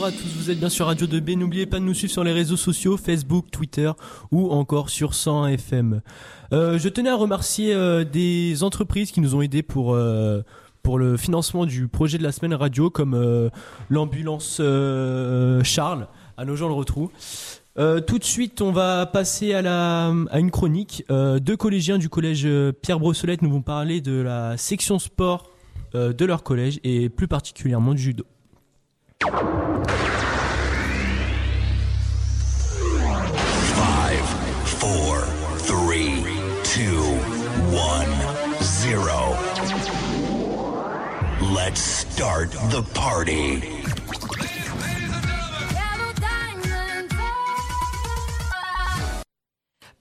Bonjour 0.00 0.14
à 0.14 0.16
tous, 0.16 0.32
vous 0.36 0.48
êtes 0.48 0.60
bien 0.60 0.68
sur 0.68 0.86
Radio 0.86 1.08
2B. 1.08 1.36
N'oubliez 1.36 1.66
pas 1.66 1.80
de 1.80 1.84
nous 1.84 1.92
suivre 1.92 2.12
sur 2.12 2.22
les 2.22 2.30
réseaux 2.30 2.56
sociaux, 2.56 2.96
Facebook, 2.96 3.46
Twitter 3.50 3.90
ou 4.30 4.48
encore 4.52 4.90
sur 4.90 5.12
100 5.12 5.48
FM. 5.48 6.02
Euh, 6.52 6.78
je 6.78 6.88
tenais 6.88 7.10
à 7.10 7.16
remercier 7.16 7.74
euh, 7.74 8.04
des 8.04 8.62
entreprises 8.62 9.10
qui 9.10 9.20
nous 9.20 9.34
ont 9.34 9.42
aidés 9.42 9.64
pour 9.64 9.94
euh, 9.94 10.42
pour 10.84 11.00
le 11.00 11.16
financement 11.16 11.66
du 11.66 11.88
projet 11.88 12.16
de 12.16 12.22
la 12.22 12.30
semaine 12.30 12.54
radio, 12.54 12.90
comme 12.90 13.50
l'ambulance 13.90 14.62
Charles 15.64 16.06
à 16.36 16.44
nos 16.44 16.54
gens 16.54 16.68
le 16.68 16.74
retrou. 16.74 17.10
Euh, 17.76 18.00
tout 18.00 18.20
de 18.20 18.24
suite, 18.24 18.62
on 18.62 18.70
va 18.70 19.04
passer 19.04 19.52
à, 19.52 19.62
la, 19.62 20.14
à 20.30 20.38
une 20.38 20.52
chronique. 20.52 21.02
Deux 21.10 21.56
collégiens 21.56 21.98
du 21.98 22.08
collège 22.08 22.46
Pierre 22.82 23.00
Brossolette 23.00 23.42
nous 23.42 23.50
vont 23.50 23.62
parler 23.62 24.00
de 24.00 24.20
la 24.20 24.56
section 24.58 25.00
sport 25.00 25.50
de 25.92 26.24
leur 26.24 26.44
collège 26.44 26.78
et 26.84 27.08
plus 27.08 27.26
particulièrement 27.26 27.94
du 27.94 28.00
judo. 28.02 28.24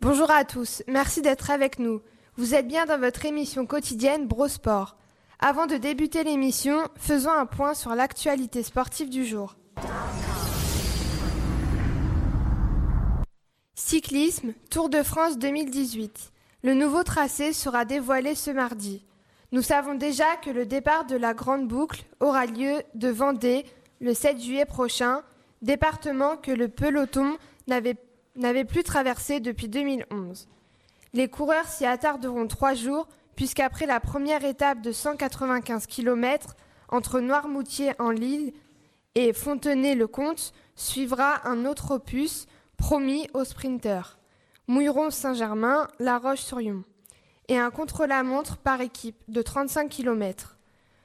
Bonjour 0.02 0.32
à 0.32 0.44
tous, 0.44 0.82
merci 0.88 1.22
d'être 1.22 1.52
avec 1.52 1.78
nous. 1.78 2.02
Vous 2.36 2.56
êtes 2.56 2.68
bien 2.68 2.88
dans 2.88 3.00
votre 3.00 3.26
émission 3.26 3.68
quotidienne 3.68 4.26
Brosport. 4.26 4.98
Avant 5.38 5.68
de 5.68 5.78
débuter 5.78 6.24
l'émission, 6.24 6.80
faisons 6.96 7.32
un 7.32 7.46
point 7.46 7.76
sur 7.76 7.94
l'actualité 7.94 8.64
sportive 8.64 9.12
du 9.12 9.24
jour. 9.24 9.56
Cyclisme, 13.76 14.54
Tour 14.72 14.90
de 14.90 15.04
France 15.04 15.38
2018. 15.38 16.32
Le 16.64 16.74
nouveau 16.74 17.04
tracé 17.04 17.54
sera 17.54 17.86
dévoilé 17.86 18.34
ce 18.34 18.50
mardi. 18.50 19.07
Nous 19.54 19.62
savons 19.62 19.96
déjà 19.96 20.36
que 20.36 20.50
le 20.50 20.66
départ 20.66 21.06
de 21.06 21.16
la 21.16 21.34
Grande 21.34 21.70
Boucle 21.70 22.04
aura 22.20 22.46
lieu 22.46 22.82
de 22.96 23.08
Vendée 23.08 23.66
le 24.02 24.14
7 24.14 24.42
juillet 24.42 24.66
prochain, 24.66 25.24
département 25.62 26.36
que 26.36 26.52
le 26.52 26.68
peloton 26.68 27.38
n'avait 27.68 28.66
plus 28.66 28.84
traversé 28.84 29.40
depuis 29.40 29.70
2011. 29.70 30.50
Les 31.14 31.30
coureurs 31.30 31.68
s'y 31.68 31.86
attarderont 31.86 32.48
trois 32.48 32.74
jours, 32.74 33.08
puisqu'après 33.38 33.86
la 33.86 34.02
première 34.02 34.44
étape 34.44 34.82
de 34.82 34.92
195 34.92 35.88
km 35.88 36.56
entre 36.90 37.22
Noirmoutier 37.22 37.94
en 38.00 38.10
Lille 38.12 38.52
et 39.16 39.32
Fontenay-le-Comte, 39.32 40.52
suivra 40.76 41.48
un 41.48 41.66
autre 41.66 41.92
opus 41.92 42.48
promis 42.76 43.30
aux 43.34 43.46
sprinteurs. 43.46 44.20
Mouilleron-Saint-Germain, 44.68 45.88
La 46.00 46.18
Roche-sur-Yon. 46.18 46.84
Et 47.50 47.58
un 47.58 47.70
contre-la-montre 47.72 48.58
par 48.58 48.82
équipe 48.82 49.16
de 49.28 49.42
35 49.42 49.90
km. 49.90 50.58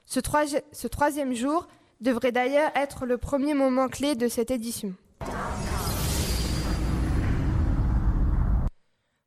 Ce, 0.07 0.19
troi- 0.21 0.45
ce 0.73 0.89
troisième 0.89 1.35
jour 1.35 1.69
devrait 2.01 2.33
d'ailleurs 2.33 2.71
être 2.75 3.07
le 3.07 3.17
premier 3.17 3.55
moment 3.55 3.89
clé 3.89 4.15
de 4.17 4.27
cette 4.29 4.51
édition. 4.51 4.95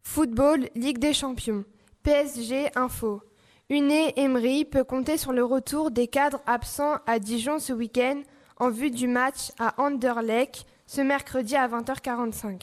Football, 0.04 0.70
Ligue 0.76 1.00
des 1.00 1.14
Champions. 1.14 1.64
PSG 2.04 2.70
Info. 2.76 3.22
Une 3.70 3.92
Emery 4.16 4.64
peut 4.66 4.84
compter 4.84 5.18
sur 5.18 5.34
le 5.34 5.44
retour 5.44 5.92
des 5.92 6.08
cadres 6.08 6.42
absents 6.46 6.98
à 7.08 7.18
Dijon 7.20 7.60
ce 7.60 7.74
week-end 7.74 8.22
en 8.58 8.70
vue 8.70 8.92
du 8.92 9.08
match 9.08 9.52
à 9.60 9.82
Anderlecht 9.82 10.66
ce 10.86 11.02
mercredi 11.02 11.56
à 11.56 11.68
20h45. 11.68 12.62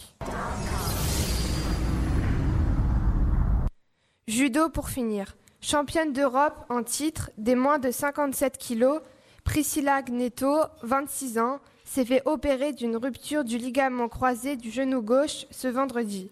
Judo 4.29 4.69
pour 4.69 4.89
finir. 4.89 5.35
Championne 5.61 6.13
d'Europe 6.13 6.65
en 6.69 6.85
titre 6.85 7.31
des 7.39 7.57
moins 7.57 7.81
de 7.81 7.91
57 7.91 8.57
kilos, 8.57 9.01
Priscilla 9.43 10.01
Gnetto, 10.01 10.59
26 10.83 11.39
ans, 11.41 11.59
s'est 11.85 12.05
fait 12.05 12.23
opérer 12.25 12.73
d'une 12.73 12.97
rupture 12.97 13.43
du 13.43 13.59
ligament 13.59 14.09
croisé 14.09 14.55
du 14.55 14.71
genou 14.71 15.03
gauche 15.03 15.47
ce 15.51 15.67
vendredi. 15.67 16.31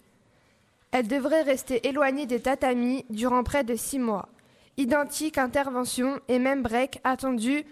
Elle 0.93 1.09
devrait 1.09 1.43
rester 1.43 1.87
éloignée 1.89 2.27
des 2.27 2.41
tatamis 2.41 3.05
durant 3.11 3.43
près 3.43 3.65
de 3.65 3.75
six 3.75 3.99
mois. 3.99 4.29
Identique 4.77 5.37
intervention 5.37 6.21
et 6.29 6.39
même 6.39 6.63
break 6.63 7.01
attendu 7.03 7.65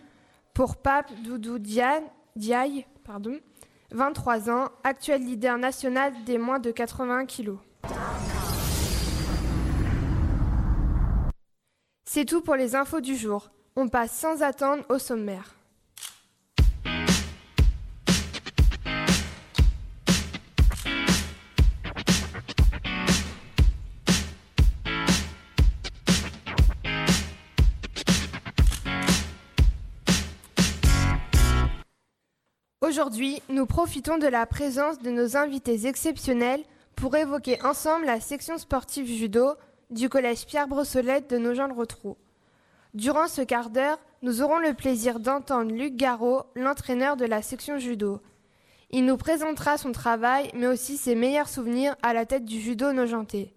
pour 0.53 0.77
Pape 0.77 1.13
Doudou 1.23 1.61
Diaye, 1.61 2.87
pardon, 3.05 3.39
23 3.93 4.51
ans, 4.51 4.69
actuel 4.83 5.25
leader 5.25 5.59
national 5.59 6.13
des 6.25 6.39
moins 6.39 6.59
de 6.59 6.73
80 6.73 7.27
kilos. 7.27 7.59
C'est 12.11 12.25
tout 12.25 12.41
pour 12.41 12.57
les 12.57 12.75
infos 12.75 13.03
du 13.03 13.15
jour. 13.17 13.51
On 13.77 13.87
passe 13.89 14.13
sans 14.13 14.41
attendre 14.43 14.83
au 14.89 14.99
sommaire. 14.99 15.55
Aujourd'hui, 32.81 33.43
nous 33.51 33.67
profitons 33.67 34.17
de 34.17 34.27
la 34.27 34.47
présence 34.47 34.99
de 35.01 35.11
nos 35.11 35.37
invités 35.37 35.87
exceptionnels 35.87 36.65
pour 36.97 37.15
évoquer 37.17 37.63
ensemble 37.63 38.07
la 38.07 38.19
section 38.19 38.57
sportive 38.57 39.07
judo 39.07 39.57
du 39.91 40.09
collège 40.09 40.47
Pierre 40.47 40.69
Brossolette 40.69 41.31
de 41.31 41.39
Nogent-le-Rotrou. 41.39 42.17
Durant 42.95 43.29
ce 43.29 43.43
quart 43.43 43.71
d'heure, 43.71 43.99
nous 44.23 44.43
aurons 44.43 44.59
le 44.59 44.75
plaisir 44.75 45.21
d'entendre 45.21 45.73
Luc 45.73 45.97
Garot, 45.97 46.43
l'entraîneur 46.55 47.17
de 47.17 47.25
la 47.25 47.43
section 47.43 47.79
judo. 47.79 48.21
Il 48.91 49.05
nous 49.05 49.17
présentera 49.17 49.79
son 49.79 49.93
travail, 49.93 50.51
mais 50.55 50.67
aussi 50.67 50.97
ses 50.97 51.15
meilleurs 51.15 51.49
souvenirs 51.49 51.97
à 52.03 52.13
la 52.13 52.27
tête 52.27 52.45
du 52.45 52.61
judo 52.61 52.93
nogentais. 52.93 53.53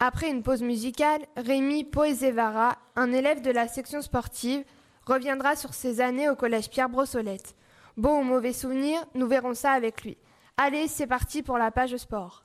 Après 0.00 0.28
une 0.28 0.42
pause 0.42 0.62
musicale, 0.62 1.22
Rémi 1.36 1.84
Poezevara, 1.84 2.76
un 2.96 3.12
élève 3.12 3.42
de 3.42 3.50
la 3.50 3.68
section 3.68 4.02
sportive, 4.02 4.64
reviendra 5.06 5.56
sur 5.56 5.72
ses 5.74 6.00
années 6.00 6.28
au 6.28 6.36
collège 6.36 6.68
Pierre 6.68 6.88
Brossolette. 6.88 7.54
Bon 7.96 8.20
ou 8.20 8.22
mauvais 8.22 8.52
souvenir, 8.52 9.04
nous 9.14 9.28
verrons 9.28 9.54
ça 9.54 9.70
avec 9.72 10.02
lui. 10.02 10.16
Allez, 10.56 10.88
c'est 10.88 11.06
parti 11.06 11.42
pour 11.42 11.58
la 11.58 11.70
page 11.70 11.96
sport. 11.96 12.43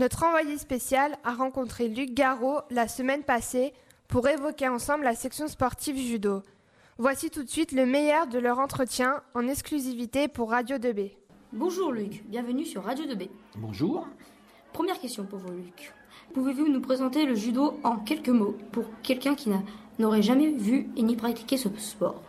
Notre 0.00 0.24
envoyé 0.24 0.56
spécial 0.56 1.18
a 1.24 1.34
rencontré 1.34 1.86
Luc 1.86 2.14
Garot 2.14 2.60
la 2.70 2.88
semaine 2.88 3.22
passée 3.22 3.74
pour 4.08 4.26
évoquer 4.28 4.66
ensemble 4.66 5.04
la 5.04 5.14
section 5.14 5.46
sportive 5.46 5.98
judo. 5.98 6.42
Voici 6.96 7.28
tout 7.28 7.42
de 7.42 7.50
suite 7.50 7.72
le 7.72 7.84
meilleur 7.84 8.26
de 8.26 8.38
leur 8.38 8.60
entretien 8.60 9.20
en 9.34 9.46
exclusivité 9.46 10.26
pour 10.26 10.52
Radio 10.52 10.78
2B. 10.78 11.10
Bonjour 11.52 11.92
Luc, 11.92 12.24
bienvenue 12.30 12.64
sur 12.64 12.82
Radio 12.82 13.04
2B. 13.04 13.28
Bonjour. 13.58 14.06
Première 14.72 14.98
question 14.98 15.24
pour 15.24 15.38
vous 15.40 15.52
Luc. 15.52 15.92
Pouvez-vous 16.32 16.68
nous 16.68 16.80
présenter 16.80 17.26
le 17.26 17.34
judo 17.34 17.78
en 17.84 17.96
quelques 17.96 18.30
mots 18.30 18.56
pour 18.72 18.84
quelqu'un 19.02 19.34
qui 19.34 19.50
n'a- 19.50 19.62
n'aurait 19.98 20.22
jamais 20.22 20.50
vu 20.50 20.88
et 20.96 21.02
ni 21.02 21.14
pratiqué 21.14 21.58
ce 21.58 21.68
sport? 21.76 22.22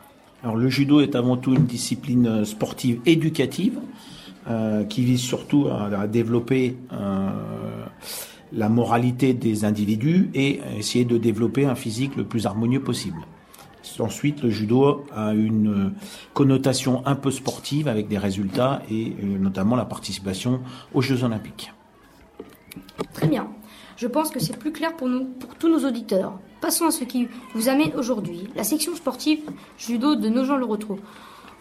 Alors 0.44 0.58
le 0.58 0.68
judo 0.68 1.00
est 1.00 1.16
avant 1.16 1.38
tout 1.38 1.54
une 1.54 1.68
discipline 1.68 2.44
sportive 2.44 3.00
éducative 3.06 3.80
euh, 4.50 4.84
qui 4.86 5.04
vise 5.04 5.22
surtout 5.22 5.68
à, 5.68 6.08
développer 6.08 6.76
euh, 6.92 7.30
la 8.52 8.70
moralité 8.70 9.34
des 9.34 9.66
individus 9.66 10.32
et 10.34 10.62
essayer 10.78 11.06
de 11.06 11.18
développer 11.18 11.66
un 11.66 11.76
physique 11.76 12.16
le 12.16 12.24
plus 12.24 12.48
harmonieux 12.48 12.82
possible. 12.82 13.22
Ensuite, 14.00 14.42
le 14.42 14.50
judo 14.50 15.06
a 15.16 15.34
une 15.34 15.68
euh, 15.68 15.90
connotation 16.34 17.06
un 17.06 17.16
peu 17.16 17.30
sportive 17.30 17.88
avec 17.88 18.08
des 18.08 18.18
résultats 18.18 18.82
et 18.90 19.14
notamment 19.22 19.76
la 19.76 19.86
participation 19.86 20.62
aux 20.94 21.02
Jeux 21.02 21.24
olympiques. 21.24 21.72
Très 23.14 23.28
bien. 23.28 23.48
Je 23.98 24.08
pense 24.08 24.32
que 24.32 24.40
c'est 24.40 24.58
plus 24.58 24.72
clair 24.72 24.96
pour 24.96 25.08
nous, 25.08 25.26
pour 25.26 25.54
tous 25.54 25.70
nos 25.70 25.88
auditeurs. 25.88 26.34
Passons 26.62 26.86
à 26.86 26.92
ce 26.92 27.04
qui 27.04 27.28
vous 27.54 27.70
amène 27.70 27.92
aujourd'hui. 27.96 28.48
La 28.56 28.64
section 28.64 28.96
sportive 28.96 29.42
judo 29.78 30.16
de 30.16 30.30
Nogent-le-Rotrou. 30.30 30.98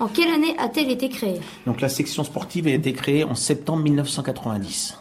En 0.01 0.09
quelle 0.09 0.33
année 0.33 0.57
a-t-elle 0.59 0.91
été 0.91 1.09
créée? 1.11 1.41
Donc 1.67 1.83
la 1.83 1.91
section 1.91 2.25
sportive 2.25 2.67
a 2.67 2.71
été 2.71 2.95
créée 2.95 3.23
en 3.23 3.35
septembre 3.35 3.83
1990. 3.83 4.99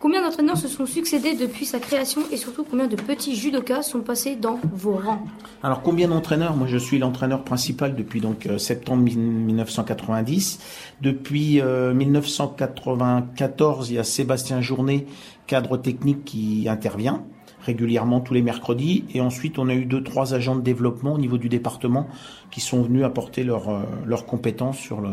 Combien 0.00 0.22
d'entraîneurs 0.22 0.56
se 0.56 0.68
sont 0.68 0.86
succédés 0.86 1.34
depuis 1.34 1.66
sa 1.66 1.78
création 1.78 2.22
et 2.32 2.38
surtout 2.38 2.64
combien 2.64 2.86
de 2.86 2.96
petits 2.96 3.36
judokas 3.36 3.82
sont 3.82 4.00
passés 4.00 4.36
dans 4.36 4.58
vos 4.72 4.94
rangs? 4.94 5.26
Alors 5.62 5.82
combien 5.82 6.08
d'entraîneurs? 6.08 6.56
Moi 6.56 6.66
je 6.66 6.78
suis 6.78 6.98
l'entraîneur 6.98 7.44
principal 7.44 7.94
depuis 7.94 8.22
donc 8.22 8.46
euh, 8.46 8.56
septembre 8.56 9.02
1990. 9.02 10.60
Depuis 11.02 11.60
1994, 11.62 13.90
il 13.90 13.96
y 13.96 13.98
a 13.98 14.04
Sébastien 14.04 14.62
Journet, 14.62 15.04
cadre 15.46 15.76
technique 15.76 16.24
qui 16.24 16.66
intervient 16.68 17.22
régulièrement 17.64 18.20
tous 18.20 18.34
les 18.34 18.42
mercredis. 18.42 19.04
Et 19.14 19.20
ensuite, 19.20 19.58
on 19.58 19.68
a 19.68 19.74
eu 19.74 19.84
deux, 19.84 20.02
trois 20.02 20.34
agents 20.34 20.56
de 20.56 20.60
développement 20.60 21.14
au 21.14 21.18
niveau 21.18 21.38
du 21.38 21.48
département 21.48 22.08
qui 22.50 22.60
sont 22.60 22.82
venus 22.82 23.04
apporter 23.04 23.42
leurs 23.42 23.68
euh, 23.68 23.82
leurs 24.06 24.26
compétences 24.26 24.78
sur 24.78 25.00
le 25.00 25.10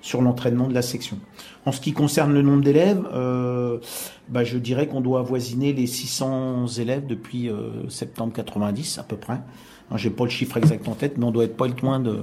sur 0.00 0.22
l'entraînement 0.22 0.68
de 0.68 0.74
la 0.74 0.82
section. 0.82 1.18
En 1.66 1.72
ce 1.72 1.80
qui 1.80 1.92
concerne 1.92 2.32
le 2.32 2.42
nombre 2.42 2.62
d'élèves, 2.62 3.06
euh, 3.12 3.78
bah, 4.28 4.44
je 4.44 4.58
dirais 4.58 4.86
qu'on 4.86 5.00
doit 5.00 5.20
avoisiner 5.20 5.72
les 5.72 5.86
600 5.86 6.66
élèves 6.78 7.06
depuis 7.06 7.48
euh, 7.48 7.88
septembre 7.88 8.32
90 8.32 8.98
à 8.98 9.02
peu 9.02 9.16
près. 9.16 9.40
J'ai 9.96 10.10
pas 10.10 10.24
le 10.24 10.30
chiffre 10.30 10.58
exact 10.58 10.86
en 10.86 10.94
tête, 10.94 11.16
mais 11.16 11.24
on 11.24 11.30
doit 11.30 11.44
être 11.44 11.56
pas 11.56 11.66
loin 11.66 11.98
de, 11.98 12.18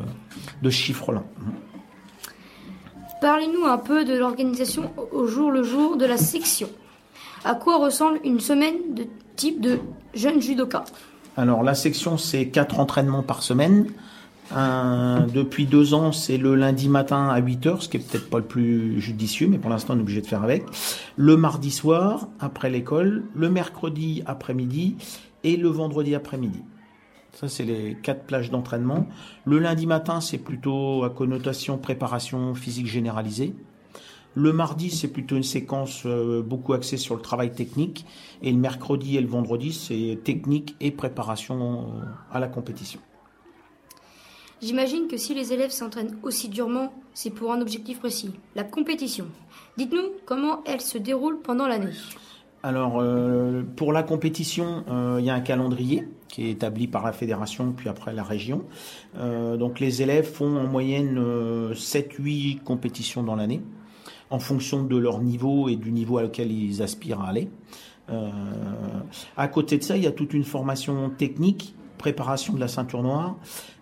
de 0.61 0.69
ce 0.69 0.75
chiffre-là. 0.75 1.23
Parlez-nous 3.21 3.65
un 3.65 3.79
peu 3.79 4.05
de 4.05 4.13
l'organisation 4.15 4.91
au 5.11 5.25
jour 5.25 5.49
le 5.49 5.63
jour 5.63 5.97
de 5.97 6.05
la 6.05 6.17
section. 6.17 6.69
À 7.45 7.53
quoi 7.53 7.77
ressemble 7.77 8.19
une 8.23 8.39
semaine 8.39 8.95
de 8.95 9.05
type 9.35 9.61
de 9.61 9.77
jeune 10.15 10.41
judoka? 10.41 10.83
Alors 11.37 11.61
la 11.61 11.75
section 11.75 12.17
c'est 12.17 12.47
quatre 12.47 12.79
entraînements 12.79 13.21
par 13.21 13.43
semaine. 13.43 13.85
depuis 14.51 15.67
deux 15.67 15.93
ans, 15.93 16.11
c'est 16.11 16.37
le 16.37 16.55
lundi 16.55 16.89
matin 16.89 17.29
à 17.29 17.37
8 17.37 17.67
heures, 17.67 17.83
ce 17.83 17.89
qui 17.89 17.97
est 17.97 17.99
peut-être 17.99 18.31
pas 18.31 18.39
le 18.39 18.45
plus 18.45 18.99
judicieux, 18.99 19.47
mais 19.47 19.59
pour 19.59 19.69
l'instant 19.69 19.93
on 19.93 19.97
est 19.97 20.01
obligé 20.01 20.21
de 20.21 20.27
faire 20.27 20.43
avec. 20.43 20.63
Le 21.17 21.37
mardi 21.37 21.69
soir, 21.69 22.29
après 22.39 22.71
l'école, 22.71 23.25
le 23.35 23.51
mercredi 23.51 24.23
après-midi 24.25 24.95
et 25.43 25.55
le 25.55 25.69
vendredi 25.69 26.15
après-midi. 26.15 26.63
Ça, 27.33 27.47
c'est 27.47 27.65
les 27.65 27.97
quatre 28.01 28.23
plages 28.23 28.49
d'entraînement. 28.49 29.07
Le 29.43 29.59
lundi 29.59 29.85
matin, 29.85 30.19
c'est 30.19 30.37
plutôt 30.37 31.03
à 31.03 31.09
connotation 31.11 31.77
préparation 31.77 32.55
physique 32.55 32.87
généralisée. 32.87 33.53
Le 34.37 34.51
mardi, 34.51 34.91
c'est 34.91 35.07
plutôt 35.07 35.37
une 35.37 35.43
séquence 35.43 36.03
euh, 36.05 36.41
beaucoup 36.41 36.73
axée 36.73 36.97
sur 36.97 37.15
le 37.15 37.21
travail 37.21 37.53
technique. 37.53 38.05
Et 38.43 38.51
le 38.51 38.57
mercredi 38.57 39.15
et 39.15 39.21
le 39.21 39.27
vendredi, 39.27 39.71
c'est 39.71 40.19
technique 40.25 40.75
et 40.81 40.91
préparation 40.91 41.83
euh, 41.83 42.05
à 42.33 42.41
la 42.41 42.49
compétition. 42.49 42.99
J'imagine 44.61 45.07
que 45.07 45.15
si 45.15 45.33
les 45.33 45.53
élèves 45.53 45.71
s'entraînent 45.71 46.17
aussi 46.21 46.49
durement, 46.49 46.93
c'est 47.13 47.29
pour 47.29 47.53
un 47.53 47.61
objectif 47.61 47.99
précis, 47.99 48.31
la 48.55 48.65
compétition. 48.65 49.27
Dites-nous 49.77 50.11
comment 50.25 50.63
elle 50.65 50.81
se 50.81 50.97
déroule 50.97 51.39
pendant 51.39 51.67
l'année. 51.67 51.93
Alors, 52.63 52.99
euh, 52.99 53.63
pour 53.75 53.93
la 53.93 54.03
compétition, 54.03 54.83
il 55.19 55.23
y 55.23 55.29
a 55.29 55.35
un 55.35 55.41
calendrier 55.41 56.07
qui 56.27 56.47
est 56.47 56.51
établi 56.51 56.87
par 56.87 57.05
la 57.05 57.13
fédération, 57.13 57.73
puis 57.73 57.89
après 57.89 58.11
la 58.11 58.23
région. 58.23 58.63
donc, 59.15 59.79
les 59.79 60.01
élèves 60.01 60.25
font 60.25 60.57
en 60.57 60.65
moyenne 60.65 61.19
7-8 61.73 62.63
compétitions 62.63 63.23
dans 63.23 63.35
l'année 63.35 63.61
en 64.29 64.39
fonction 64.39 64.83
de 64.83 64.97
leur 64.97 65.19
niveau 65.21 65.69
et 65.69 65.75
du 65.75 65.91
niveau 65.91 66.17
à 66.17 66.23
lequel 66.23 66.51
ils 66.51 66.81
aspirent 66.81 67.21
à 67.21 67.29
aller. 67.29 67.49
Euh, 68.09 68.29
à 69.37 69.47
côté 69.47 69.77
de 69.77 69.83
ça, 69.83 69.97
il 69.97 70.03
y 70.03 70.07
a 70.07 70.11
toute 70.11 70.33
une 70.33 70.43
formation 70.43 71.09
technique, 71.09 71.75
préparation 71.97 72.53
de 72.53 72.59
la 72.59 72.67
ceinture 72.67 73.03
noire, 73.03 73.35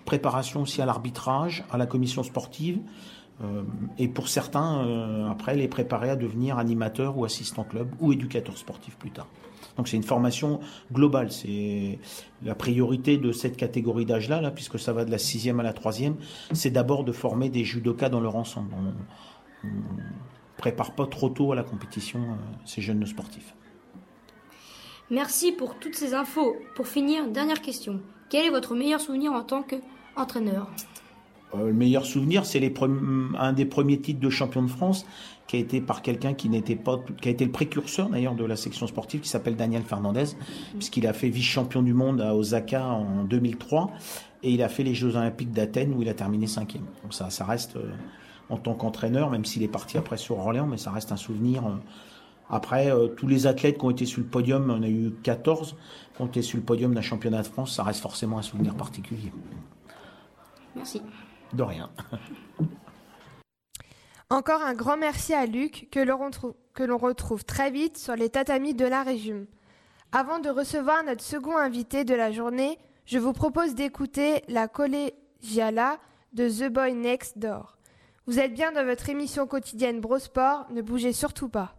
préparation 0.06 0.62
aussi 0.62 0.82
à 0.82 0.86
l'arbitrage, 0.86 1.64
à 1.72 1.78
la 1.78 1.86
commission 1.86 2.24
sportive, 2.24 2.80
euh, 3.44 3.64
et 3.98 4.08
pour 4.08 4.28
certains, 4.28 4.86
euh, 4.86 5.30
après, 5.30 5.56
les 5.56 5.68
préparer 5.68 6.10
à 6.10 6.16
devenir 6.16 6.58
animateur 6.58 7.18
ou 7.18 7.26
assistant 7.26 7.64
club 7.64 7.90
ou 8.00 8.14
éducateur 8.14 8.58
sportif 8.58 8.96
plus 8.98 9.12
tard. 9.12 9.28
Donc 9.76 9.88
c'est 9.88 9.98
une 9.98 10.04
formation 10.04 10.60
globale. 10.92 11.32
C'est 11.32 11.98
la 12.44 12.54
priorité 12.54 13.18
de 13.18 13.32
cette 13.32 13.58
catégorie 13.58 14.06
d'âge-là, 14.06 14.40
là, 14.40 14.52
puisque 14.52 14.78
ça 14.78 14.94
va 14.94 15.04
de 15.04 15.10
la 15.10 15.18
sixième 15.18 15.60
à 15.60 15.64
la 15.64 15.74
troisième, 15.74 16.16
c'est 16.52 16.70
d'abord 16.70 17.04
de 17.04 17.12
former 17.12 17.50
des 17.50 17.64
judokas 17.64 18.10
dans 18.10 18.20
leur 18.20 18.36
ensemble 18.36 18.76
prépare 20.64 20.96
pas 20.96 21.08
trop 21.08 21.28
tôt 21.28 21.52
à 21.52 21.56
la 21.56 21.64
compétition 21.64 22.20
euh, 22.22 22.36
ces 22.64 22.82
jeunes 22.82 23.06
sportifs. 23.06 23.54
Merci 25.12 25.52
pour 25.52 25.78
toutes 25.78 25.96
ces 25.96 26.14
infos. 26.14 26.56
Pour 26.74 26.88
finir, 26.88 27.28
dernière 27.28 27.62
question. 27.62 28.00
Quel 28.30 28.46
est 28.46 28.50
votre 28.50 28.74
meilleur 28.74 29.02
souvenir 29.02 29.34
en 29.34 29.44
tant 29.44 29.62
qu'entraîneur 29.62 30.70
euh, 31.54 31.68
Le 31.68 31.74
meilleur 31.74 32.06
souvenir, 32.06 32.46
c'est 32.46 32.62
un 33.38 33.52
des 33.52 33.66
premiers 33.66 34.00
titres 34.00 34.22
de 34.22 34.30
champion 34.30 34.64
de 34.64 34.70
France 34.70 35.06
qui 35.48 35.58
a 35.58 35.60
été 35.60 35.82
par 35.82 36.02
quelqu'un 36.02 36.34
qui 36.34 36.48
n'était 36.48 36.78
pas, 36.78 36.98
qui 37.22 37.28
a 37.28 37.32
été 37.32 37.44
le 37.44 37.52
précurseur 37.52 38.08
d'ailleurs 38.08 38.36
de 38.36 38.46
la 38.46 38.56
section 38.56 38.88
sportive, 38.88 39.20
qui 39.20 39.28
s'appelle 39.28 39.58
Daniel 39.58 39.84
Fernandez, 39.84 40.28
puisqu'il 40.76 41.06
a 41.08 41.12
fait 41.12 41.28
vice-champion 41.28 41.82
du 41.82 41.94
monde 41.94 42.22
à 42.22 42.34
Osaka 42.34 42.86
en 42.86 43.26
2003 43.26 43.92
et 44.44 44.52
il 44.52 44.64
a 44.64 44.70
fait 44.70 44.84
les 44.84 44.96
Jeux 44.96 45.18
Olympiques 45.18 45.52
d'Athènes 45.52 45.94
où 45.94 46.02
il 46.02 46.08
a 46.08 46.14
terminé 46.14 46.48
cinquième. 46.48 46.86
Donc 47.04 47.14
ça, 47.14 47.30
ça 47.30 47.44
reste 47.44 47.76
euh, 47.76 47.92
en 48.54 48.58
tant 48.58 48.76
qu'entraîneur, 48.76 49.32
même 49.32 49.46
s'il 49.46 49.64
est 49.64 49.68
parti 49.68 49.98
après 49.98 50.18
sur 50.18 50.38
Orléans, 50.38 50.68
mais 50.68 50.78
ça 50.78 50.92
reste 50.92 51.12
un 51.12 51.18
souvenir. 51.18 51.66
Euh. 51.66 51.72
Après, 52.50 52.92
euh, 52.92 53.08
tous 53.08 53.26
les 53.26 53.48
athlètes 53.48 53.80
qui 53.80 53.86
ont 53.86 53.90
été 53.90 54.06
sur 54.06 54.22
le 54.22 54.28
podium, 54.28 54.70
on 54.70 54.84
a 54.84 54.88
eu 54.88 55.12
14, 55.24 55.76
qui 56.16 56.22
ont 56.22 56.28
été 56.28 56.44
sur 56.44 56.58
le 56.58 56.64
podium 56.64 56.94
d'un 56.94 57.02
championnat 57.02 57.42
de 57.42 57.48
France, 57.48 57.76
ça 57.76 57.82
reste 57.84 58.02
forcément 58.02 58.38
un 58.38 58.44
souvenir 58.44 58.76
particulier. 58.76 59.32
Merci. 60.76 61.02
De 61.54 61.64
rien. 61.64 61.90
Encore 64.30 64.62
un 64.62 64.76
grand 64.76 64.98
merci 64.98 65.34
à 65.34 65.48
Luc, 65.48 65.90
que 65.92 66.00
l'on 66.84 66.98
retrouve 66.98 67.46
très 67.46 67.72
vite 67.72 67.98
sur 67.98 68.16
les 68.16 68.30
tatamis 68.30 68.76
de 68.76 68.86
la 68.86 69.02
région. 69.04 69.48
Avant 70.12 70.40
de 70.40 70.50
recevoir 70.50 71.04
notre 71.04 71.24
second 71.24 71.58
invité 71.58 72.04
de 72.04 72.14
la 72.14 72.32
journée, 72.32 72.78
je 73.06 73.18
vous 73.18 73.34
propose 73.34 73.74
d'écouter 73.74 74.44
la 74.48 74.68
collégiala 74.68 75.98
de 76.34 76.50
The 76.50 76.72
Boy 76.72 76.94
Next 76.94 77.40
Door. 77.40 77.78
Vous 78.26 78.40
êtes 78.40 78.54
bien 78.54 78.72
dans 78.72 78.86
votre 78.86 79.10
émission 79.10 79.46
quotidienne 79.48 80.00
Brosport, 80.00 80.68
ne 80.72 80.82
bougez 80.82 81.12
surtout 81.12 81.50
pas. 81.50 81.76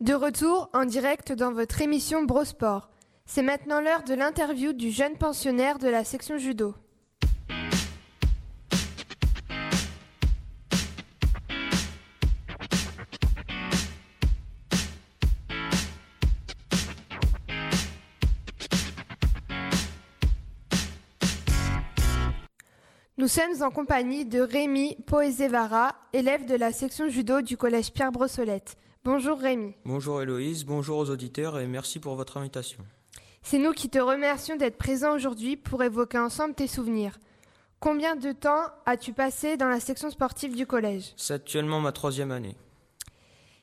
De 0.00 0.14
retour 0.14 0.68
en 0.72 0.84
direct 0.84 1.32
dans 1.32 1.52
votre 1.52 1.80
émission 1.80 2.24
Brosport. 2.24 2.90
C'est 3.24 3.42
maintenant 3.42 3.80
l'heure 3.80 4.02
de 4.02 4.14
l'interview 4.14 4.72
du 4.72 4.90
jeune 4.90 5.16
pensionnaire 5.16 5.78
de 5.78 5.86
la 5.86 6.02
section 6.02 6.38
judo. 6.38 6.74
Nous 23.26 23.32
sommes 23.32 23.60
en 23.60 23.72
compagnie 23.72 24.24
de 24.24 24.40
Rémi 24.40 24.94
Poezevara, 25.04 25.96
élève 26.12 26.46
de 26.46 26.54
la 26.54 26.70
section 26.70 27.08
judo 27.08 27.40
du 27.40 27.56
collège 27.56 27.92
Pierre 27.92 28.12
Brossolette. 28.12 28.76
Bonjour 29.02 29.36
Rémi. 29.36 29.74
Bonjour 29.84 30.22
Héloïse, 30.22 30.64
bonjour 30.64 30.98
aux 30.98 31.10
auditeurs 31.10 31.58
et 31.58 31.66
merci 31.66 31.98
pour 31.98 32.14
votre 32.14 32.36
invitation. 32.36 32.86
C'est 33.42 33.58
nous 33.58 33.72
qui 33.72 33.88
te 33.88 33.98
remercions 33.98 34.54
d'être 34.54 34.78
présent 34.78 35.12
aujourd'hui 35.12 35.56
pour 35.56 35.82
évoquer 35.82 36.18
ensemble 36.18 36.54
tes 36.54 36.68
souvenirs. 36.68 37.18
Combien 37.80 38.14
de 38.14 38.30
temps 38.30 38.62
as-tu 38.86 39.12
passé 39.12 39.56
dans 39.56 39.68
la 39.68 39.80
section 39.80 40.08
sportive 40.08 40.54
du 40.54 40.64
collège? 40.64 41.12
C'est 41.16 41.34
actuellement 41.34 41.80
ma 41.80 41.90
troisième 41.90 42.30
année. 42.30 42.54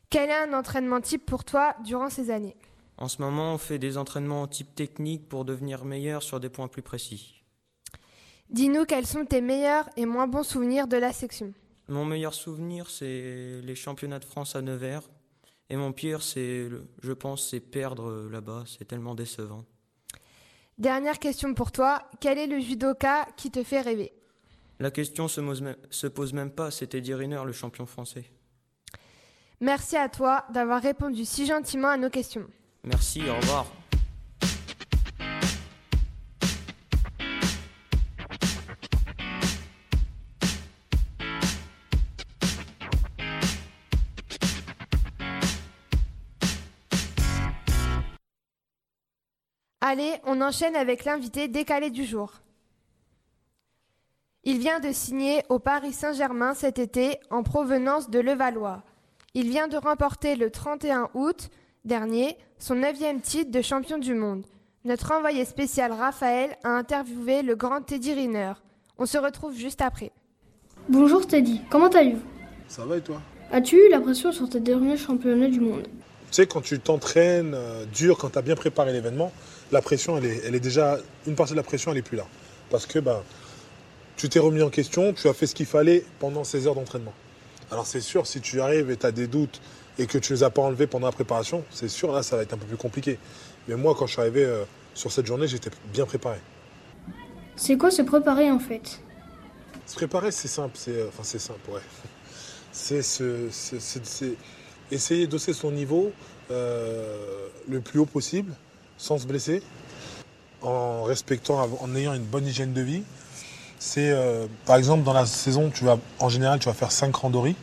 Quel 0.09 0.29
est 0.29 0.43
un 0.43 0.51
entraînement 0.51 0.99
type 0.99 1.25
pour 1.25 1.45
toi 1.45 1.73
durant 1.85 2.09
ces 2.09 2.31
années? 2.31 2.57
En 2.97 3.07
ce 3.07 3.21
moment, 3.21 3.53
on 3.53 3.57
fait 3.57 3.79
des 3.79 3.97
entraînements 3.97 4.45
type 4.45 4.75
technique 4.75 5.29
pour 5.29 5.45
devenir 5.45 5.85
meilleur 5.85 6.21
sur 6.21 6.41
des 6.41 6.49
points 6.49 6.67
plus 6.67 6.81
précis. 6.81 7.42
Dis-nous 8.49 8.85
quels 8.85 9.07
sont 9.07 9.25
tes 9.25 9.41
meilleurs 9.41 9.89
et 9.97 10.05
moins 10.05 10.27
bons 10.27 10.43
souvenirs 10.43 10.87
de 10.87 10.97
la 10.97 11.11
section. 11.11 11.53
Mon 11.87 12.05
meilleur 12.05 12.33
souvenir, 12.33 12.89
c'est 12.89 13.61
les 13.61 13.75
championnats 13.75 14.19
de 14.19 14.25
France 14.25 14.55
à 14.55 14.61
Nevers. 14.61 15.09
Et 15.69 15.75
mon 15.75 15.91
pire, 15.91 16.21
c'est, 16.21 16.69
je 17.01 17.11
pense, 17.13 17.49
c'est 17.49 17.59
perdre 17.59 18.29
là-bas. 18.31 18.63
C'est 18.67 18.85
tellement 18.85 19.15
décevant. 19.15 19.65
Dernière 20.77 21.19
question 21.19 21.53
pour 21.53 21.71
toi. 21.71 22.01
Quel 22.19 22.37
est 22.37 22.47
le 22.47 22.59
judoka 22.59 23.27
qui 23.37 23.51
te 23.51 23.63
fait 23.63 23.81
rêver? 23.81 24.13
La 24.79 24.91
question 24.91 25.27
se, 25.27 25.41
se 25.89 26.07
pose 26.07 26.33
même 26.33 26.51
pas. 26.51 26.71
C'était 26.71 27.01
Diriner, 27.01 27.41
le 27.45 27.53
champion 27.53 27.85
français. 27.85 28.25
Merci 29.61 29.95
à 29.95 30.09
toi 30.09 30.45
d'avoir 30.53 30.81
répondu 30.81 31.25
si 31.25 31.45
gentiment 31.45 31.89
à 31.89 31.97
nos 31.97 32.09
questions. 32.09 32.47
Merci, 32.83 33.21
au 33.29 33.35
revoir. 33.35 33.65
Allez, 49.85 50.13
on 50.23 50.39
enchaîne 50.39 50.77
avec 50.77 51.03
l'invité 51.03 51.49
décalé 51.49 51.89
du 51.89 52.05
jour. 52.05 52.31
Il 54.45 54.57
vient 54.57 54.79
de 54.79 54.93
signer 54.93 55.43
au 55.49 55.59
Paris 55.59 55.91
Saint-Germain 55.91 56.53
cet 56.53 56.79
été 56.79 57.19
en 57.29 57.43
provenance 57.43 58.09
de 58.09 58.19
Levallois. 58.19 58.81
Il 59.33 59.49
vient 59.49 59.67
de 59.67 59.75
remporter 59.75 60.37
le 60.37 60.49
31 60.51 61.09
août 61.15 61.49
dernier 61.83 62.37
son 62.59 62.75
neuvième 62.75 63.19
titre 63.19 63.51
de 63.51 63.61
champion 63.61 63.97
du 63.97 64.13
monde. 64.13 64.45
Notre 64.85 65.11
envoyé 65.11 65.43
spécial 65.43 65.91
Raphaël 65.91 66.55
a 66.63 66.69
interviewé 66.69 67.41
le 67.41 67.57
grand 67.57 67.81
Teddy 67.81 68.13
Riner. 68.13 68.53
On 68.97 69.05
se 69.05 69.17
retrouve 69.17 69.53
juste 69.53 69.81
après. 69.81 70.13
Bonjour 70.87 71.27
Teddy, 71.27 71.59
comment 71.69 71.89
allez-vous? 71.89 72.23
Ça 72.69 72.85
va 72.85 72.95
et 72.95 73.01
toi? 73.01 73.21
As-tu 73.51 73.75
eu 73.75 73.89
la 73.89 73.99
pression 73.99 74.31
sur 74.31 74.47
tes 74.47 74.61
derniers 74.61 74.95
championnats 74.95 75.49
du 75.49 75.59
monde? 75.59 75.83
Tu 76.33 76.37
sais, 76.37 76.47
quand 76.47 76.61
tu 76.61 76.79
t'entraînes 76.79 77.53
euh, 77.53 77.85
dur, 77.85 78.17
quand 78.17 78.29
tu 78.29 78.39
as 78.39 78.41
bien 78.41 78.55
préparé 78.55 78.93
l'événement, 78.93 79.33
la 79.73 79.81
pression, 79.81 80.17
elle 80.17 80.25
est, 80.25 80.41
elle 80.45 80.55
est 80.55 80.59
déjà. 80.59 80.97
Une 81.27 81.35
partie 81.35 81.53
de 81.53 81.57
la 81.57 81.63
pression, 81.63 81.91
elle 81.91 81.97
n'est 81.97 82.03
plus 82.03 82.17
là. 82.17 82.25
Parce 82.69 82.85
que 82.85 82.99
bah, 82.99 83.23
tu 84.15 84.29
t'es 84.29 84.39
remis 84.39 84.61
en 84.61 84.69
question, 84.69 85.13
tu 85.13 85.27
as 85.27 85.33
fait 85.33 85.47
ce 85.47 85.55
qu'il 85.55 85.65
fallait 85.65 86.05
pendant 86.19 86.43
ces 86.43 86.65
heures 86.67 86.75
d'entraînement. 86.75 87.13
Alors 87.71 87.85
c'est 87.87 88.01
sûr, 88.01 88.27
si 88.27 88.39
tu 88.41 88.61
arrives 88.61 88.89
et 88.91 88.97
tu 88.97 89.05
as 89.05 89.11
des 89.11 89.27
doutes 89.27 89.59
et 89.97 90.05
que 90.07 90.17
tu 90.17 90.33
ne 90.33 90.37
les 90.37 90.43
as 90.43 90.49
pas 90.49 90.61
enlevés 90.61 90.87
pendant 90.87 91.07
la 91.07 91.11
préparation, 91.11 91.63
c'est 91.71 91.87
sûr, 91.87 92.11
là, 92.11 92.23
ça 92.23 92.35
va 92.37 92.43
être 92.43 92.53
un 92.53 92.57
peu 92.57 92.65
plus 92.65 92.77
compliqué. 92.77 93.17
Mais 93.67 93.75
moi, 93.75 93.95
quand 93.97 94.05
je 94.07 94.13
suis 94.13 94.21
arrivé 94.21 94.43
euh, 94.43 94.63
sur 94.93 95.11
cette 95.11 95.25
journée, 95.25 95.47
j'étais 95.47 95.69
bien 95.91 96.05
préparé. 96.05 96.37
C'est 97.55 97.77
quoi 97.77 97.91
se 97.91 98.01
préparer 98.01 98.49
en 98.51 98.59
fait? 98.59 98.99
Se 99.85 99.95
préparer, 99.95 100.31
c'est 100.31 100.47
simple. 100.47 100.71
C'est, 100.75 100.91
euh, 100.91 101.07
enfin, 101.09 101.23
c'est 101.23 101.39
simple, 101.39 101.59
ouais. 101.69 101.81
C'est, 102.75 103.03
se- 103.03 103.49
c'est- 103.51 103.79
c'est- 103.79 104.03
c'est 104.05 104.33
essayer 104.91 105.27
d'osser 105.27 105.53
son 105.53 105.69
niveau 105.71 106.11
euh, 106.49 107.47
le 107.69 107.81
plus 107.81 107.99
haut 107.99 108.07
possible, 108.07 108.51
sans 109.03 109.17
se 109.17 109.27
blesser, 109.27 109.61
en 110.61 111.03
respectant, 111.03 111.67
en 111.81 111.95
ayant 111.95 112.13
une 112.13 112.23
bonne 112.23 112.47
hygiène 112.47 112.71
de 112.71 112.79
vie. 112.81 113.03
C'est, 113.77 114.11
euh, 114.11 114.47
par 114.65 114.77
exemple, 114.77 115.03
dans 115.03 115.11
la 115.11 115.25
saison, 115.25 115.69
tu 115.69 115.83
vas, 115.83 115.99
en 116.19 116.29
général, 116.29 116.59
tu 116.59 116.67
vas 116.69 116.73
faire 116.73 116.91
5 116.93 117.13
randories. 117.13 117.57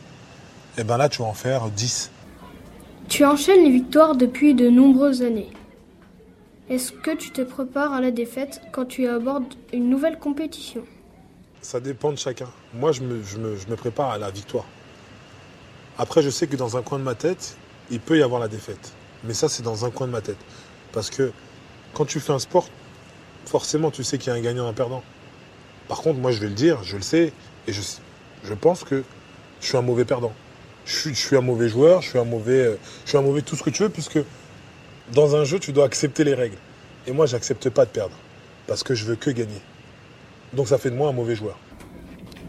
Et 0.77 0.83
ben 0.83 0.97
là, 0.97 1.09
tu 1.09 1.23
vas 1.23 1.27
en 1.27 1.33
faire 1.33 1.69
10. 1.71 2.11
Tu 3.09 3.25
enchaînes 3.25 3.63
les 3.63 3.71
victoires 3.71 4.15
depuis 4.15 4.53
de 4.53 4.69
nombreuses 4.69 5.23
années. 5.23 5.49
Est-ce 6.69 6.91
que 6.91 7.15
tu 7.15 7.31
te 7.31 7.41
prépares 7.41 7.91
à 7.91 8.01
la 8.01 8.11
défaite 8.11 8.61
quand 8.71 8.85
tu 8.85 9.07
abordes 9.07 9.51
une 9.73 9.89
nouvelle 9.89 10.19
compétition? 10.19 10.83
Ça 11.63 11.79
dépend 11.79 12.11
de 12.11 12.17
chacun. 12.19 12.47
Moi, 12.75 12.91
je 12.91 13.01
me, 13.01 13.23
je 13.23 13.37
me- 13.39 13.55
je 13.57 13.67
me 13.67 13.75
prépare 13.75 14.11
à 14.11 14.19
la 14.19 14.29
victoire. 14.29 14.65
Après, 15.97 16.21
je 16.21 16.29
sais 16.29 16.45
que 16.45 16.55
dans 16.55 16.77
un 16.77 16.83
coin 16.83 16.99
de 16.99 17.03
ma 17.03 17.15
tête, 17.15 17.57
il 17.89 17.99
peut 17.99 18.17
y 18.19 18.21
avoir 18.21 18.39
la 18.39 18.47
défaite. 18.47 18.93
Mais 19.23 19.33
ça, 19.33 19.49
c'est 19.49 19.63
dans 19.63 19.85
un 19.85 19.89
coin 19.91 20.05
de 20.07 20.11
ma 20.11 20.21
tête. 20.21 20.37
Parce 20.93 21.09
que 21.09 21.31
quand 21.93 22.05
tu 22.05 22.19
fais 22.19 22.33
un 22.33 22.39
sport, 22.39 22.67
forcément, 23.45 23.91
tu 23.91 24.03
sais 24.03 24.17
qu'il 24.17 24.31
y 24.31 24.35
a 24.35 24.39
un 24.39 24.41
gagnant 24.41 24.65
et 24.65 24.69
un 24.69 24.73
perdant. 24.73 25.03
Par 25.87 26.01
contre, 26.01 26.19
moi, 26.19 26.31
je 26.31 26.39
vais 26.39 26.47
le 26.47 26.53
dire, 26.53 26.83
je 26.83 26.95
le 26.95 27.01
sais, 27.01 27.33
et 27.67 27.73
je, 27.73 28.53
pense 28.53 28.83
que 28.83 29.03
je 29.59 29.67
suis 29.67 29.77
un 29.77 29.81
mauvais 29.81 30.05
perdant. 30.05 30.33
Je 30.85 31.09
suis, 31.13 31.35
un 31.35 31.41
mauvais 31.41 31.69
joueur, 31.69 32.01
je 32.01 32.09
suis 32.09 32.19
un 32.19 32.25
mauvais, 32.25 32.65
euh, 32.65 32.75
je 33.05 33.09
suis 33.09 33.17
un 33.17 33.21
mauvais 33.21 33.41
tout 33.41 33.55
ce 33.55 33.63
que 33.63 33.69
tu 33.69 33.83
veux, 33.83 33.89
puisque 33.89 34.19
dans 35.13 35.35
un 35.35 35.43
jeu, 35.43 35.59
tu 35.59 35.73
dois 35.73 35.85
accepter 35.85 36.23
les 36.23 36.33
règles. 36.33 36.57
Et 37.07 37.11
moi, 37.11 37.25
j'accepte 37.25 37.69
pas 37.69 37.85
de 37.85 37.91
perdre, 37.91 38.15
parce 38.67 38.83
que 38.83 38.95
je 38.95 39.05
veux 39.05 39.15
que 39.15 39.29
gagner. 39.29 39.61
Donc 40.53 40.67
ça 40.67 40.77
fait 40.77 40.89
de 40.89 40.95
moi 40.95 41.09
un 41.09 41.13
mauvais 41.13 41.35
joueur. 41.35 41.57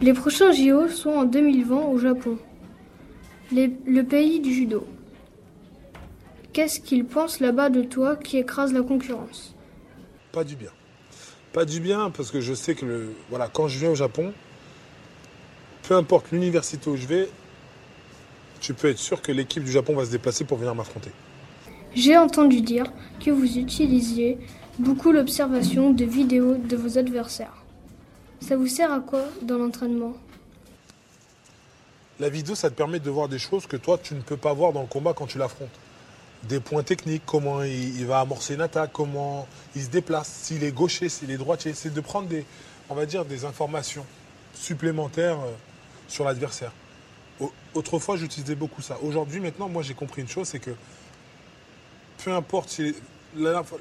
Les 0.01 0.13
prochains 0.13 0.53
JO 0.53 0.89
sont 0.89 1.11
en 1.11 1.25
2020 1.25 1.77
au 1.77 1.99
Japon, 1.99 2.39
le 3.53 4.03
pays 4.03 4.41
du 4.41 4.53
judo. 4.53 4.87
Qu'est-ce 6.53 6.81
qu'ils 6.81 7.07
pensent 7.07 7.41
là-bas 7.41 7.71
de 7.71 7.83
toi 7.83 8.17
qui 8.17 8.37
écrase 8.37 8.73
la 8.73 8.83
concurrence? 8.83 9.55
Pas 10.33 10.45
du 10.45 10.55
bien. 10.55 10.71
Pas 11.53 11.65
du 11.65 11.81
bien 11.81 12.11
parce 12.11 12.31
que 12.31 12.41
je 12.41 12.53
sais 12.53 12.75
que 12.75 12.85
le, 12.85 13.15
voilà, 13.31 13.49
quand 13.49 13.69
je 13.69 13.79
viens 13.79 13.91
au 13.91 13.95
Japon, 13.95 14.33
peu 15.83 15.95
importe 15.95 16.31
l'université 16.31 16.91
où 16.91 16.97
je 16.97 17.07
vais, 17.07 17.29
tu 18.61 18.75
peux 18.75 18.89
être 18.89 18.99
sûr 18.99 19.23
que 19.23 19.33
l'équipe 19.33 19.65
du 19.65 19.71
Japon 19.71 19.97
va 19.97 20.05
se 20.05 20.11
déplacer 20.11 20.45
pour 20.45 20.59
venir 20.59 20.75
m'affronter. 20.75 21.11
J'ai 21.95 22.17
entendu 22.17 22.61
dire 22.61 22.85
que 23.25 23.31
vous 23.31 23.59
utilisiez 23.59 24.39
beaucoup 24.79 25.13
l'observation 25.13 25.91
de 25.91 26.05
vidéos 26.05 26.57
de 26.57 26.77
vos 26.77 26.99
adversaires. 26.99 27.57
Ça 28.41 28.57
vous 28.57 28.67
sert 28.67 28.93
à 28.93 29.01
quoi 29.01 29.25
dans 29.43 29.59
l'entraînement? 29.59 30.15
La 32.21 32.29
vidéo, 32.29 32.55
ça 32.55 32.71
te 32.71 32.75
permet 32.75 33.01
de 33.01 33.11
voir 33.11 33.29
des 33.29 33.39
choses 33.39 33.67
que 33.67 33.77
toi, 33.77 33.99
tu 33.99 34.15
ne 34.15 34.21
peux 34.21 34.37
pas 34.37 34.53
voir 34.53 34.73
dans 34.73 34.83
le 34.83 34.87
combat 34.87 35.13
quand 35.13 35.27
tu 35.27 35.39
l'affrontes. 35.39 35.69
Des 36.49 36.59
points 36.61 36.83
techniques, 36.83 37.23
comment 37.25 37.63
il, 37.63 38.05
va 38.07 38.21
amorcer 38.21 38.55
une 38.55 38.61
attaque, 38.63 38.91
comment 38.93 39.47
il 39.77 39.83
se 39.85 39.89
déplace, 39.89 40.29
s'il 40.29 40.65
est 40.65 40.73
gaucher, 40.73 41.09
s'il 41.09 41.31
est 41.31 41.37
droitier. 41.37 41.73
C'est 41.73 41.93
de 41.95 42.01
prendre 42.01 42.29
des, 42.29 42.45
des 43.29 43.45
informations 43.45 44.05
supplémentaires 44.55 45.39
euh, 45.41 45.53
sur 46.09 46.25
l'adversaire. 46.25 46.73
Au- 47.41 47.53
Autrefois, 47.75 48.17
j'utilisais 48.17 48.57
beaucoup 48.57 48.83
ça. 48.83 48.99
Aujourd'hui, 49.03 49.41
maintenant, 49.41 49.69
moi, 49.69 49.83
j'ai 49.83 49.95
compris 49.95 50.23
une 50.23 50.29
chose, 50.29 50.49
c'est 50.49 50.59
que 50.59 50.73
peu 52.25 52.33
importe, 52.33 52.69
si, 52.71 52.95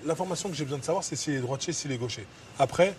l'information 0.05 0.49
que 0.49 0.55
j'ai 0.55 0.63
besoin 0.63 0.79
de 0.79 0.83
savoir, 0.83 1.03
c'est 1.03 1.15
s'il 1.15 1.33
est 1.33 1.39
droitier, 1.41 1.73
s'il 1.73 1.91
est 1.91 1.97
gaucher. 1.97 2.25
Après, 2.57 2.95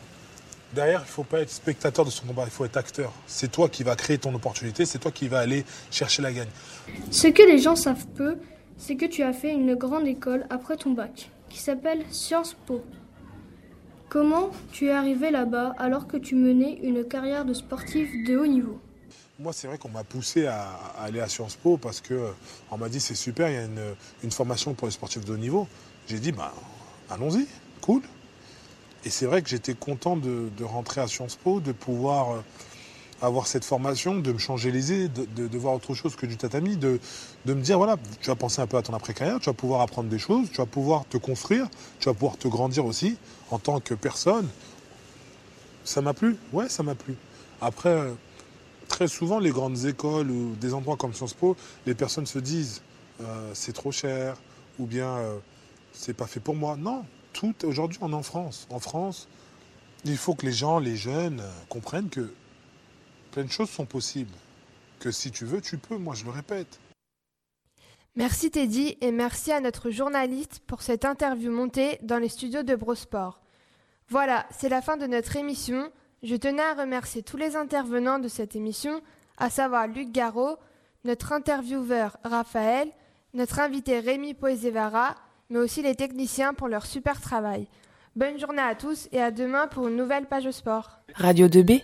derrière, 0.74 1.00
il 1.00 1.08
ne 1.08 1.08
faut 1.08 1.24
pas 1.24 1.40
être 1.40 1.50
spectateur 1.50 2.04
de 2.04 2.10
son 2.10 2.26
combat, 2.26 2.42
il 2.44 2.50
faut 2.50 2.64
être 2.64 2.76
acteur. 2.76 3.12
C'est 3.26 3.50
toi 3.50 3.68
qui 3.68 3.82
vas 3.84 3.96
créer 3.96 4.18
ton 4.18 4.34
opportunité, 4.34 4.84
c'est 4.86 4.98
toi 4.98 5.10
qui 5.10 5.28
vas 5.28 5.38
aller 5.38 5.64
chercher 5.90 6.20
la 6.22 6.32
gagne. 6.32 6.48
Ce 7.10 7.28
que 7.28 7.42
les 7.42 7.58
gens 7.58 7.76
savent 7.76 8.06
peu, 8.14 8.36
c'est 8.82 8.96
que 8.96 9.06
tu 9.06 9.22
as 9.22 9.32
fait 9.32 9.52
une 9.52 9.76
grande 9.76 10.08
école 10.08 10.44
après 10.50 10.76
ton 10.76 10.90
bac, 10.90 11.30
qui 11.48 11.58
s'appelle 11.60 12.04
Sciences 12.10 12.56
Po. 12.66 12.82
Comment 14.08 14.50
tu 14.72 14.86
es 14.86 14.90
arrivé 14.90 15.30
là-bas 15.30 15.74
alors 15.78 16.08
que 16.08 16.16
tu 16.16 16.34
menais 16.34 16.80
une 16.82 17.04
carrière 17.04 17.44
de 17.44 17.54
sportif 17.54 18.10
de 18.26 18.36
haut 18.36 18.46
niveau? 18.46 18.80
Moi, 19.38 19.52
c'est 19.52 19.68
vrai 19.68 19.78
qu'on 19.78 19.88
m'a 19.88 20.02
poussé 20.02 20.46
à, 20.46 20.72
aller 20.98 21.20
à 21.20 21.28
Sciences 21.28 21.54
Po 21.54 21.76
parce 21.76 22.00
que 22.00 22.14
euh, 22.14 22.76
m'a 22.76 22.88
dit 22.88 22.98
c'est 22.98 23.14
super, 23.14 23.48
il 23.48 23.54
y 23.54 23.56
a 23.56 23.64
une, 23.64 23.94
une 24.24 24.32
formation 24.32 24.74
pour 24.74 24.88
les 24.88 24.92
sportifs 24.92 25.24
de 25.24 25.32
haut 25.32 25.38
niveau. 25.38 25.68
J'ai 26.08 26.18
dit 26.18 26.32
bah 26.32 26.52
allons-y, 27.08 27.46
cool. 27.82 28.02
Et 29.04 29.10
c'est 29.10 29.26
vrai 29.26 29.42
que 29.42 29.48
j'étais 29.48 29.74
content 29.74 30.16
de, 30.16 30.48
de 30.58 30.64
rentrer 30.64 31.00
à 31.00 31.06
Sciences 31.06 31.36
Po, 31.36 31.60
de 31.60 31.70
pouvoir 31.70 32.32
euh, 32.32 32.40
avoir 33.22 33.46
cette 33.46 33.64
formation, 33.64 34.18
de 34.18 34.32
me 34.32 34.38
changer 34.38 34.72
les 34.72 34.92
idées, 34.92 35.08
de, 35.08 35.58
voir 35.58 35.74
autre 35.74 35.94
chose 35.94 36.16
que 36.16 36.26
du 36.26 36.36
tatami, 36.36 36.76
de, 36.76 36.98
de 37.46 37.54
me 37.54 37.62
dire 37.62 37.78
voilà, 37.78 37.96
tu 38.20 38.28
vas 38.28 38.34
penser 38.34 38.60
un 38.60 38.66
peu 38.66 38.76
à 38.76 38.82
ton 38.82 38.94
après-carrière, 38.94 39.38
tu 39.38 39.46
vas 39.46 39.54
pouvoir 39.54 39.80
apprendre 39.80 40.08
des 40.08 40.18
choses, 40.18 40.50
tu 40.50 40.56
vas 40.56 40.66
pouvoir 40.66 41.04
te 41.06 41.16
construire, 41.16 41.68
tu 42.00 42.08
vas 42.08 42.14
pouvoir 42.14 42.36
te 42.36 42.48
grandir 42.48 42.84
aussi 42.84 43.16
en 43.50 43.60
tant 43.60 43.78
que 43.78 43.94
personne. 43.94 44.48
Ça 45.84 46.02
m'a 46.02 46.14
plu, 46.14 46.36
ouais, 46.52 46.68
ça 46.68 46.82
m'a 46.82 46.96
plu. 46.96 47.14
Après, 47.60 47.90
euh, 47.90 48.12
très 48.88 49.06
souvent, 49.06 49.38
les 49.38 49.50
grandes 49.50 49.84
écoles 49.84 50.30
ou 50.30 50.56
des 50.60 50.74
endroits 50.74 50.96
comme 50.96 51.14
Sciences 51.14 51.34
Po, 51.34 51.56
les 51.86 51.94
personnes 51.94 52.26
se 52.26 52.40
disent 52.40 52.82
euh, 53.20 53.50
c'est 53.54 53.72
trop 53.72 53.92
cher 53.92 54.34
ou 54.80 54.86
bien 54.86 55.08
euh, 55.08 55.36
c'est 55.92 56.14
pas 56.14 56.26
fait 56.26 56.40
pour 56.40 56.56
moi. 56.56 56.76
Non, 56.76 57.04
tout 57.32 57.54
aujourd'hui 57.64 57.98
on 58.02 58.10
est 58.10 58.16
en 58.16 58.22
France. 58.24 58.66
En 58.68 58.80
France, 58.80 59.28
il 60.04 60.16
faut 60.16 60.34
que 60.34 60.44
les 60.44 60.52
gens, 60.52 60.80
les 60.80 60.96
jeunes, 60.96 61.40
comprennent 61.68 62.08
que 62.08 62.32
plein 63.32 63.44
de 63.44 63.50
choses 63.50 63.70
sont 63.70 63.86
possibles. 63.86 64.34
Que 65.00 65.10
si 65.10 65.32
tu 65.32 65.44
veux, 65.44 65.60
tu 65.60 65.78
peux. 65.78 65.96
Moi, 65.96 66.14
je 66.14 66.24
le 66.24 66.30
répète. 66.30 66.78
Merci 68.14 68.50
Teddy 68.50 68.96
et 69.00 69.10
merci 69.10 69.52
à 69.52 69.60
notre 69.60 69.90
journaliste 69.90 70.60
pour 70.66 70.82
cette 70.82 71.06
interview 71.06 71.50
montée 71.50 71.98
dans 72.02 72.18
les 72.18 72.28
studios 72.28 72.62
de 72.62 72.76
Brosport. 72.76 73.40
Voilà, 74.08 74.46
c'est 74.50 74.68
la 74.68 74.82
fin 74.82 74.98
de 74.98 75.06
notre 75.06 75.34
émission. 75.36 75.90
Je 76.22 76.36
tenais 76.36 76.62
à 76.62 76.74
remercier 76.74 77.22
tous 77.22 77.38
les 77.38 77.56
intervenants 77.56 78.18
de 78.18 78.28
cette 78.28 78.54
émission, 78.54 79.00
à 79.38 79.48
savoir 79.48 79.88
Luc 79.88 80.12
Garot, 80.12 80.58
notre 81.04 81.32
intervieweur 81.32 82.18
Raphaël, 82.22 82.88
notre 83.32 83.60
invité 83.60 83.98
Rémi 83.98 84.34
Poesevara, 84.34 85.14
mais 85.48 85.58
aussi 85.58 85.80
les 85.80 85.94
techniciens 85.94 86.52
pour 86.52 86.68
leur 86.68 86.84
super 86.84 87.18
travail. 87.18 87.66
Bonne 88.14 88.38
journée 88.38 88.60
à 88.60 88.74
tous 88.74 89.08
et 89.10 89.22
à 89.22 89.30
demain 89.30 89.68
pour 89.68 89.88
une 89.88 89.96
nouvelle 89.96 90.26
page 90.26 90.50
sport. 90.50 90.98
Radio 91.14 91.48
2B 91.48 91.80